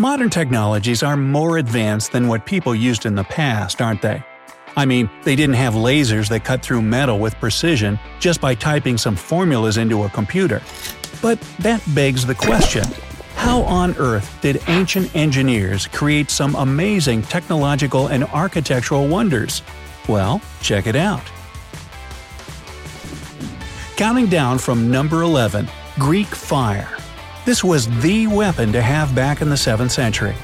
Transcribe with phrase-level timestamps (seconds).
[0.00, 4.24] Modern technologies are more advanced than what people used in the past, aren't they?
[4.74, 8.96] I mean, they didn't have lasers that cut through metal with precision just by typing
[8.96, 10.62] some formulas into a computer.
[11.20, 12.84] But that begs the question
[13.34, 19.60] how on earth did ancient engineers create some amazing technological and architectural wonders?
[20.08, 21.30] Well, check it out.
[23.96, 26.99] Counting down from number 11 Greek fire.
[27.50, 30.36] This was the weapon to have back in the 7th century.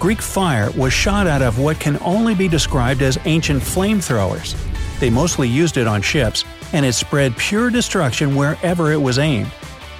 [0.00, 4.56] Greek fire was shot out of what can only be described as ancient flamethrowers.
[4.98, 6.42] They mostly used it on ships,
[6.72, 9.52] and it spread pure destruction wherever it was aimed.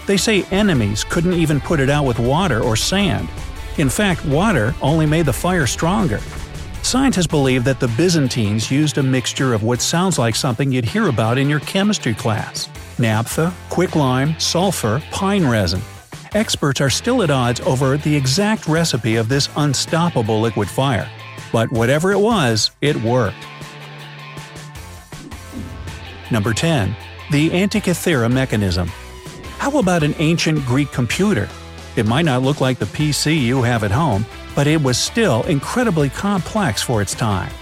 [0.07, 3.29] They say enemies couldn't even put it out with water or sand.
[3.77, 6.21] In fact, water only made the fire stronger.
[6.81, 11.09] Scientists believe that the Byzantines used a mixture of what sounds like something you'd hear
[11.09, 15.83] about in your chemistry class naphtha, quicklime, sulfur, pine resin.
[16.35, 21.09] Experts are still at odds over the exact recipe of this unstoppable liquid fire.
[21.53, 23.37] But whatever it was, it worked.
[26.33, 26.97] Number 10.
[27.31, 28.89] The Antikythera mechanism.
[29.59, 31.49] How about an ancient Greek computer?
[31.95, 35.45] It might not look like the PC you have at home, but it was still
[35.45, 37.53] incredibly complex for its time.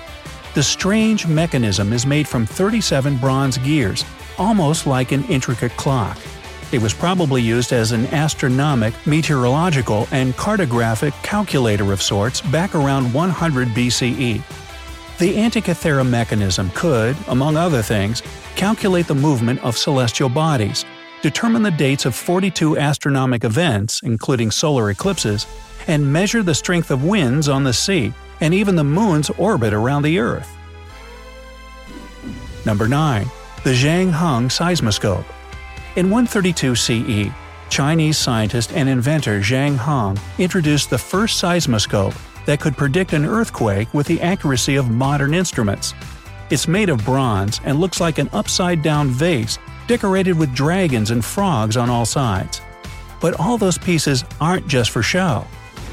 [0.55, 4.03] The strange mechanism is made from 37 bronze gears,
[4.39, 6.17] almost like an intricate clock.
[6.73, 13.13] It was probably used as an astronomic, meteorological, and cartographic calculator of sorts back around
[13.13, 14.43] 100 BCE.
[15.19, 18.23] The Antikythera mechanism could, among other things,
[18.57, 20.87] calculate the movement of celestial bodies,
[21.21, 25.47] determine the dates of 42 astronomic events, including solar eclipses,
[25.87, 30.03] and measure the strength of winds on the sea and even the moon's orbit around
[30.03, 30.49] the Earth.
[32.65, 33.27] Number 9.
[33.63, 35.27] The Zhang Heng Seismoscope
[35.97, 37.31] in 132 CE,
[37.69, 42.15] Chinese scientist and inventor Zhang Heng introduced the first seismoscope
[42.47, 45.95] that could predict an earthquake with the accuracy of modern instruments.
[46.51, 51.25] It's made of bronze and looks like an upside down vase decorated with dragons and
[51.25, 52.61] frogs on all sides.
[53.21, 55.47] But all those pieces aren't just for show.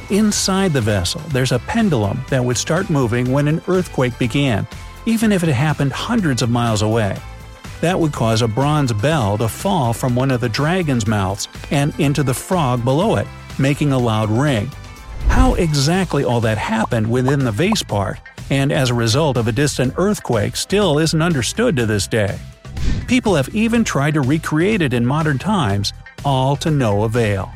[0.09, 4.65] Inside the vessel, there's a pendulum that would start moving when an earthquake began,
[5.05, 7.17] even if it happened hundreds of miles away.
[7.81, 11.97] That would cause a bronze bell to fall from one of the dragon's mouths and
[11.99, 14.69] into the frog below it, making a loud ring.
[15.27, 18.19] How exactly all that happened within the vase part,
[18.49, 22.37] and as a result of a distant earthquake, still isn't understood to this day.
[23.07, 25.93] People have even tried to recreate it in modern times,
[26.25, 27.51] all to no avail.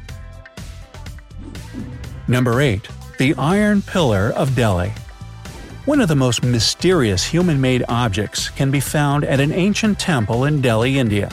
[2.28, 2.88] Number 8.
[3.20, 4.94] The Iron Pillar of Delhi
[5.86, 10.46] one of the most mysterious human made objects can be found at an ancient temple
[10.46, 11.30] in Delhi, India.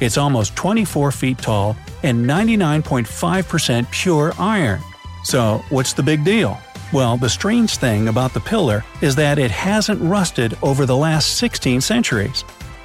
[0.00, 4.80] It's almost 24 feet tall and 99.5% pure iron.
[5.24, 6.58] So, what's the big deal?
[6.92, 11.38] Well, the strange thing about the pillar is that it hasn't rusted over the last
[11.38, 12.44] 16 centuries.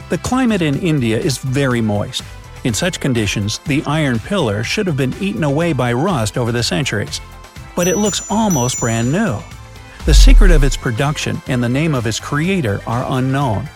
[0.09, 2.23] The climate in India is very moist.
[2.63, 6.63] In such conditions, the iron pillar should have been eaten away by rust over the
[6.63, 7.19] centuries.
[7.75, 9.41] But it looks almost brand new.
[10.05, 13.69] The secret of its production and the name of its creator are unknown.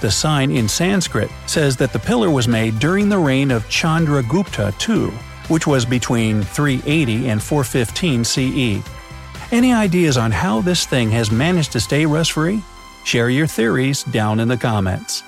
[0.00, 4.72] The sign in Sanskrit says that the pillar was made during the reign of Chandragupta
[4.88, 5.10] II,
[5.46, 8.84] which was between 380 and 415 CE.
[9.52, 12.62] Any ideas on how this thing has managed to stay rust free?
[13.04, 15.22] Share your theories down in the comments.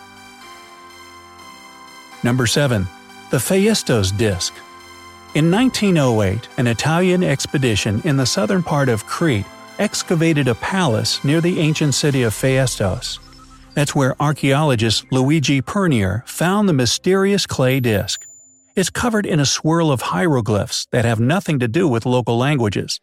[2.24, 2.88] Number 7.
[3.30, 4.52] The Phaistos Disc.
[5.34, 9.46] In 1908, an Italian expedition in the southern part of Crete
[9.78, 13.18] excavated a palace near the ancient city of Phaistos.
[13.74, 18.26] That's where archaeologist Luigi Pernier found the mysterious clay disk.
[18.76, 23.00] It's covered in a swirl of hieroglyphs that have nothing to do with local languages.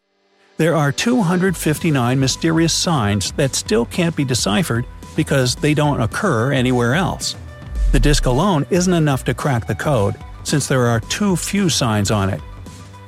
[0.57, 6.95] There are 259 mysterious signs that still can't be deciphered because they don't occur anywhere
[6.95, 7.35] else.
[7.91, 12.11] The disk alone isn't enough to crack the code, since there are too few signs
[12.11, 12.41] on it,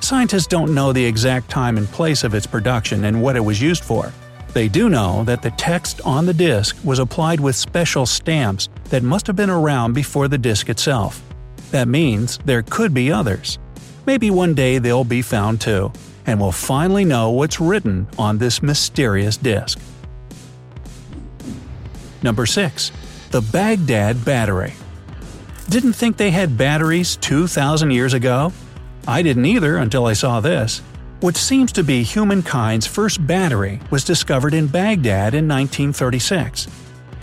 [0.01, 3.61] Scientists don't know the exact time and place of its production and what it was
[3.61, 4.11] used for.
[4.51, 9.03] They do know that the text on the disc was applied with special stamps that
[9.03, 11.21] must have been around before the disc itself.
[11.69, 13.59] That means there could be others.
[14.07, 15.93] Maybe one day they'll be found too,
[16.25, 19.79] and we'll finally know what's written on this mysterious disc.
[22.23, 22.91] Number 6.
[23.29, 24.73] The Baghdad Battery.
[25.69, 28.51] Didn't think they had batteries 2,000 years ago?
[29.07, 30.79] I didn't either until I saw this.
[31.21, 36.67] What seems to be humankind's first battery was discovered in Baghdad in 1936.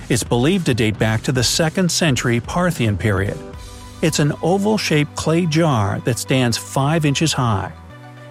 [0.09, 3.37] It's believed to date back to the 2nd century Parthian period.
[4.03, 7.73] It's an oval shaped clay jar that stands 5 inches high.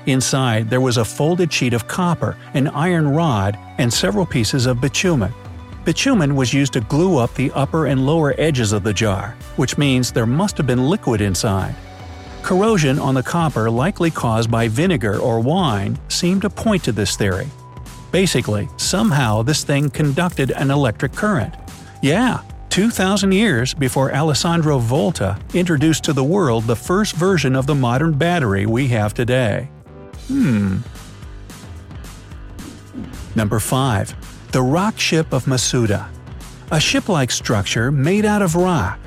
[0.06, 4.80] Inside, there was a folded sheet of copper, an iron rod, and several pieces of
[4.80, 5.34] bitumen.
[5.84, 9.78] Bitumen was used to glue up the upper and lower edges of the jar, which
[9.78, 11.76] means there must have been liquid inside.
[12.48, 17.18] Corrosion on the copper likely caused by vinegar or wine seemed to point to this
[17.18, 17.50] theory.
[18.10, 21.54] Basically, somehow this thing conducted an electric current.
[22.02, 22.40] Yeah,
[22.70, 28.14] 2,000 years before Alessandro Volta introduced to the world the first version of the modern
[28.14, 29.68] battery we have today.
[30.28, 30.78] Hmm.
[33.36, 34.52] Number 5.
[34.54, 36.08] The Rock Ship of Masuda.
[36.72, 38.98] A ship-like structure made out of rock.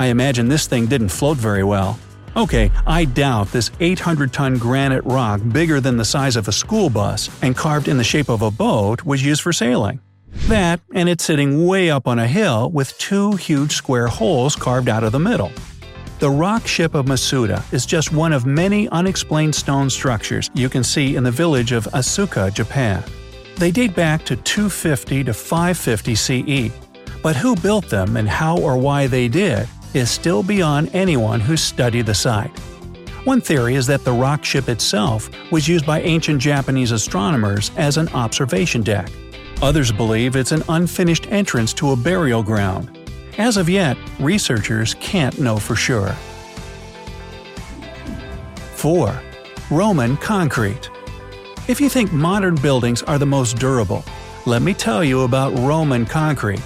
[0.00, 1.96] I imagine this thing didn't float very well.
[2.36, 6.90] Okay, I doubt this 800 ton granite rock bigger than the size of a school
[6.90, 10.00] bus and carved in the shape of a boat was used for sailing.
[10.46, 14.88] That, and it's sitting way up on a hill with two huge square holes carved
[14.88, 15.50] out of the middle.
[16.20, 20.84] The rock ship of Masuda is just one of many unexplained stone structures you can
[20.84, 23.02] see in the village of Asuka, Japan.
[23.56, 26.72] They date back to 250 to 550 CE,
[27.22, 31.62] but who built them and how or why they did is still beyond anyone who's
[31.62, 32.56] studied the site.
[33.24, 37.96] One theory is that the rock ship itself was used by ancient Japanese astronomers as
[37.96, 39.10] an observation deck.
[39.60, 42.96] Others believe it's an unfinished entrance to a burial ground,
[43.38, 46.12] as of yet, researchers can't know for sure.
[48.74, 49.20] 4.
[49.70, 50.90] Roman concrete.
[51.68, 54.04] If you think modern buildings are the most durable,
[54.46, 56.62] let me tell you about Roman concrete.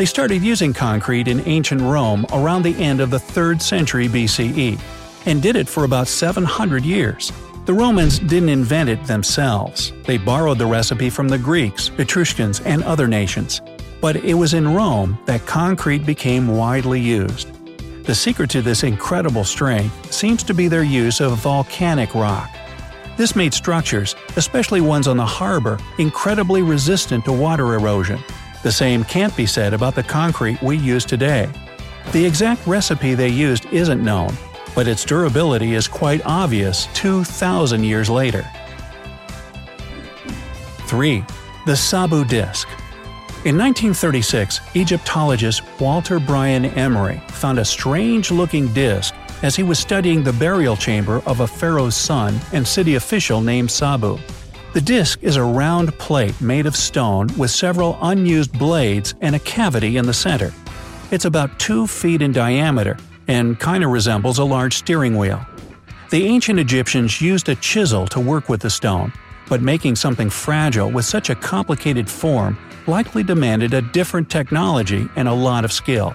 [0.00, 4.80] They started using concrete in ancient Rome around the end of the 3rd century BCE,
[5.26, 7.30] and did it for about 700 years.
[7.66, 9.92] The Romans didn't invent it themselves.
[10.06, 13.60] They borrowed the recipe from the Greeks, Etruscans, and other nations
[14.00, 17.48] but it was in Rome that concrete became widely used.
[18.06, 22.48] The secret to this incredible strength seems to be their use of volcanic rock.
[23.18, 28.18] This made structures, especially ones on the harbor, incredibly resistant to water erosion.
[28.62, 31.48] The same can't be said about the concrete we use today.
[32.12, 34.34] The exact recipe they used isn't known,
[34.74, 38.48] but its durability is quite obvious 2,000 years later.
[40.86, 41.24] 3.
[41.66, 42.68] The Sabu Disc
[43.46, 50.22] in 1936, Egyptologist Walter Bryan Emery found a strange looking disc as he was studying
[50.22, 54.18] the burial chamber of a pharaoh's son and city official named Sabu.
[54.72, 59.40] The disc is a round plate made of stone with several unused blades and a
[59.40, 60.54] cavity in the center.
[61.10, 62.96] It's about 2 feet in diameter
[63.26, 65.44] and kind of resembles a large steering wheel.
[66.10, 69.12] The ancient Egyptians used a chisel to work with the stone,
[69.48, 72.56] but making something fragile with such a complicated form
[72.86, 76.14] likely demanded a different technology and a lot of skill.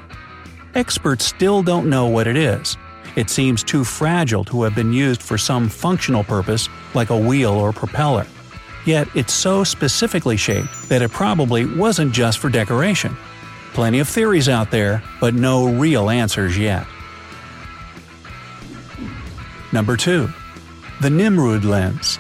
[0.76, 2.78] Experts still don't know what it is.
[3.18, 7.52] It seems too fragile to have been used for some functional purpose like a wheel
[7.52, 8.26] or propeller.
[8.86, 13.18] Yet it's so specifically shaped that it probably wasn't just for decoration.
[13.74, 16.86] Plenty of theories out there, but no real answers yet.
[19.72, 20.30] Number 2.
[21.02, 22.20] The Nimrud Lens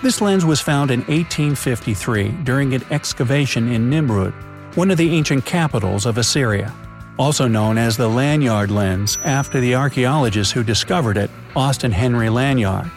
[0.00, 4.32] this lens was found in 1853 during an excavation in Nimrud,
[4.76, 6.72] one of the ancient capitals of Assyria.
[7.18, 12.88] Also known as the Layard lens after the archaeologist who discovered it, Austin Henry Layard.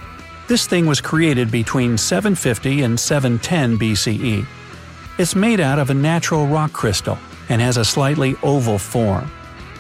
[0.52, 4.46] This thing was created between 750 and 710 BCE.
[5.18, 7.18] It's made out of a natural rock crystal
[7.48, 9.32] and has a slightly oval form.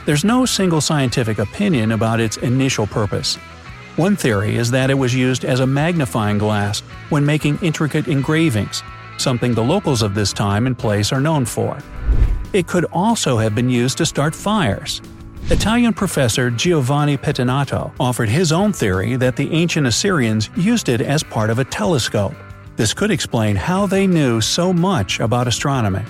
[0.05, 3.37] There's no single scientific opinion about its initial purpose,
[3.97, 8.81] one theory is that it was used as a magnifying glass when making intricate engravings,
[9.17, 11.77] something the locals of this time and place are known for.
[12.53, 15.01] It could also have been used to start fires.
[15.49, 21.23] Italian professor Giovanni Pettinato offered his own theory that the ancient Assyrians used it as
[21.23, 22.33] part of a telescope.
[22.77, 26.03] This could explain how they knew so much about astronomy.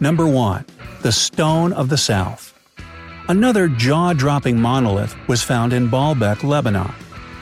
[0.00, 0.64] Number 1.
[1.02, 2.52] The Stone of the South
[3.28, 6.92] Another jaw-dropping monolith was found in Baalbek, Lebanon.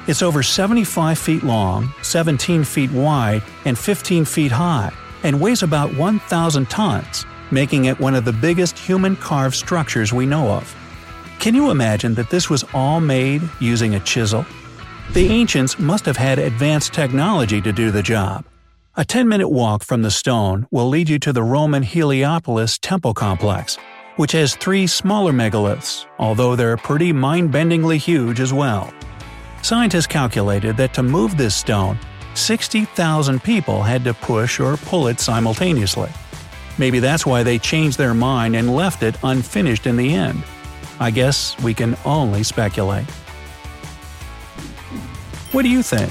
[0.07, 5.95] It's over 75 feet long, 17 feet wide, and 15 feet high, and weighs about
[5.95, 10.75] 1,000 tons, making it one of the biggest human-carved structures we know of.
[11.39, 14.45] Can you imagine that this was all made using a chisel?
[15.13, 18.45] The ancients must have had advanced technology to do the job.
[18.97, 23.15] A 10 minute walk from the stone will lead you to the Roman Heliopolis temple
[23.15, 23.79] complex,
[24.17, 28.93] which has three smaller megaliths, although they're pretty mind-bendingly huge as well.
[29.63, 31.99] Scientists calculated that to move this stone,
[32.35, 36.11] 60,000 people had to push or pull it simultaneously.
[36.81, 40.43] Maybe that's why they changed their mind and left it unfinished in the end.
[40.99, 43.05] I guess we can only speculate.
[45.53, 46.11] What do you think?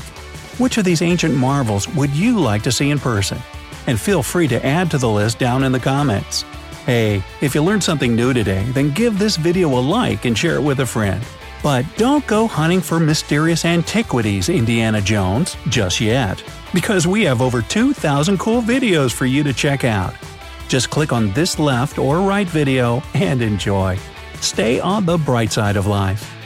[0.59, 3.39] Which of these ancient marvels would you like to see in person?
[3.87, 6.43] And feel free to add to the list down in the comments.
[6.85, 10.53] Hey, if you learned something new today, then give this video a like and share
[10.53, 11.23] it with a friend.
[11.63, 16.43] But don't go hunting for mysterious antiquities, Indiana Jones, just yet,
[16.75, 20.13] because we have over 2,000 cool videos for you to check out.
[20.69, 23.97] Just click on this left or right video and enjoy.
[24.39, 26.38] Stay on the bright side of life.